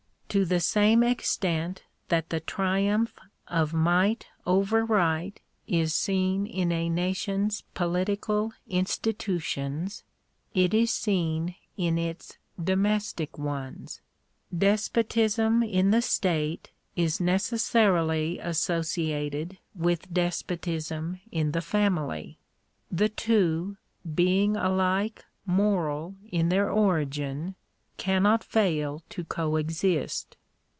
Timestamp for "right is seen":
4.85-6.47